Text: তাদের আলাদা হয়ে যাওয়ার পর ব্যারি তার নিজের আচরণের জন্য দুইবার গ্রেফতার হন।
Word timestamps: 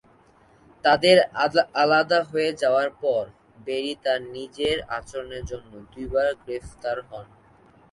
তাদের 0.83 1.17
আলাদা 1.83 2.19
হয়ে 2.23 2.49
যাওয়ার 2.61 2.89
পর 3.01 3.23
ব্যারি 3.65 3.93
তার 4.03 4.19
নিজের 4.35 4.77
আচরণের 4.97 5.43
জন্য 5.51 5.71
দুইবার 5.93 6.29
গ্রেফতার 6.43 6.97
হন। 7.09 7.27